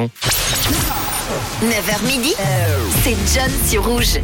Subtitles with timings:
[0.00, 1.07] Não.
[1.28, 2.34] 9h midi,
[3.02, 4.18] c'est John sur Rouge.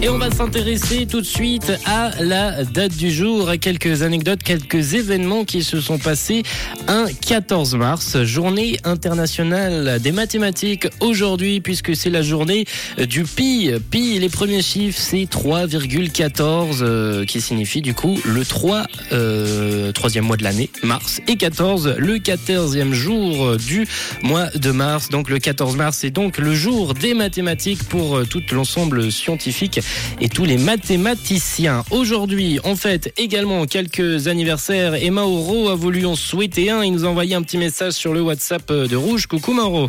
[0.00, 4.42] Et on va s'intéresser tout de suite à la date du jour, à quelques anecdotes,
[4.44, 6.44] quelques événements qui se sont passés
[6.86, 12.64] un 14 mars, journée internationale des mathématiques aujourd'hui, puisque c'est la journée
[12.96, 13.72] du pi.
[13.90, 20.24] Pi, les premiers chiffres, c'est 3,14, euh, qui signifie du coup le 3, euh, troisième
[20.24, 23.86] mois de l'année, mars, et 14, le 14e jour du
[24.22, 25.08] mois de mars.
[25.08, 29.80] Donc le 14 mars, c'est donc le jour des mathématiques pour euh, tout l'ensemble scientifique
[30.20, 31.84] et tous les mathématiciens.
[31.90, 36.82] Aujourd'hui, on fête également quelques anniversaires et Mauro a voulu en souhaiter un.
[36.82, 39.26] Il nous a envoyé un petit message sur le WhatsApp de Rouge.
[39.26, 39.88] Coucou Mauro.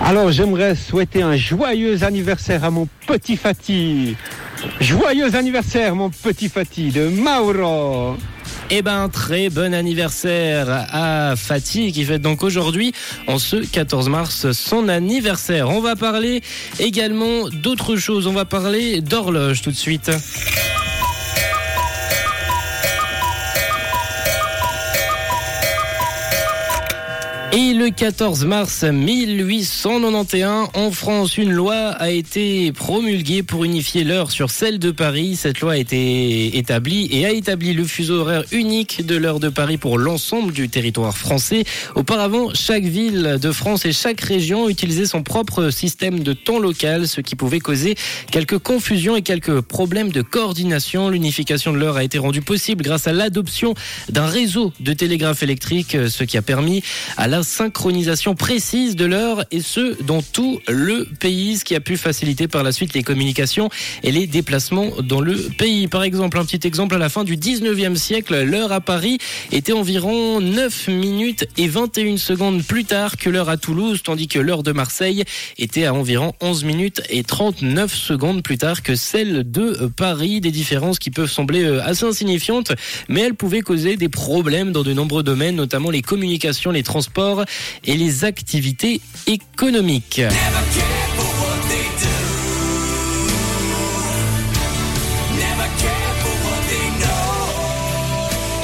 [0.00, 4.16] Alors j'aimerais souhaiter un joyeux anniversaire à mon petit Fatih.
[4.80, 8.16] Joyeux anniversaire mon petit Fatih de Mauro.
[8.70, 12.92] Eh ben, très bon anniversaire à Fatih qui fête donc aujourd'hui,
[13.26, 15.70] en ce 14 mars, son anniversaire.
[15.70, 16.42] On va parler
[16.78, 18.26] également d'autres choses.
[18.26, 20.10] On va parler d'horloge tout de suite.
[27.50, 34.30] Et le 14 mars 1891, en France, une loi a été promulguée pour unifier l'heure
[34.30, 35.34] sur celle de Paris.
[35.34, 39.48] Cette loi a été établie et a établi le fuseau horaire unique de l'heure de
[39.48, 41.64] Paris pour l'ensemble du territoire français.
[41.94, 47.08] Auparavant, chaque ville de France et chaque région utilisait son propre système de temps local,
[47.08, 47.94] ce qui pouvait causer
[48.30, 51.08] quelques confusions et quelques problèmes de coordination.
[51.08, 53.72] L'unification de l'heure a été rendue possible grâce à l'adoption
[54.10, 56.82] d'un réseau de télégraphe électrique, ce qui a permis
[57.16, 61.80] à la synchronisation précise de l'heure et ce dans tout le pays, ce qui a
[61.80, 63.70] pu faciliter par la suite les communications
[64.02, 65.88] et les déplacements dans le pays.
[65.88, 69.18] Par exemple, un petit exemple à la fin du 19e siècle, l'heure à Paris
[69.52, 74.38] était environ 9 minutes et 21 secondes plus tard que l'heure à Toulouse, tandis que
[74.38, 75.24] l'heure de Marseille
[75.58, 80.40] était à environ 11 minutes et 39 secondes plus tard que celle de Paris.
[80.40, 82.72] Des différences qui peuvent sembler euh, assez insignifiantes,
[83.08, 87.27] mais elles pouvaient causer des problèmes dans de nombreux domaines, notamment les communications, les transports
[87.84, 90.22] et les activités économiques.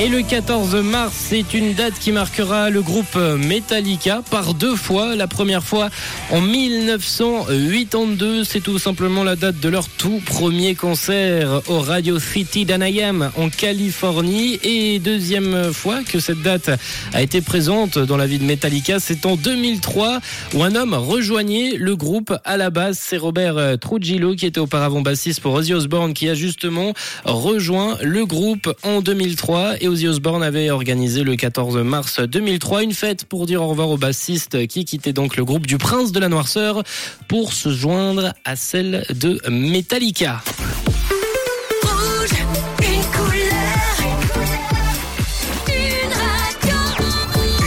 [0.05, 5.17] Et le 14 mars, c'est une date qui marquera le groupe Metallica par deux fois.
[5.17, 5.89] La première fois
[6.31, 12.67] en 1982, c'est tout simplement la date de leur tout premier concert au Radio City
[12.67, 14.61] d'Anaheim en Californie.
[14.63, 16.69] Et deuxième fois que cette date
[17.15, 20.21] a été présente dans la vie de Metallica, c'est en 2003
[20.53, 22.99] où un homme rejoignait le groupe à la base.
[23.01, 26.93] C'est Robert Trujillo qui était auparavant bassiste pour Ozzy Osbourne qui a justement
[27.25, 32.93] rejoint le groupe en 2003 et Ozzy Osbourne avait organisé le 14 mars 2003 une
[32.93, 36.19] fête pour dire au revoir au bassiste qui quittait donc le groupe du Prince de
[36.19, 36.83] la Noirceur
[37.29, 40.43] pour se joindre à celle de Metallica.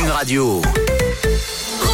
[0.09, 0.61] Radio.